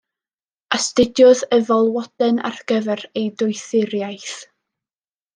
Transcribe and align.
Astudiodd 0.75 1.41
y 1.57 1.59
falwoden 1.67 2.39
ar 2.49 2.57
gyfer 2.71 3.03
ei 3.21 3.27
doethuriaeth. 3.43 4.39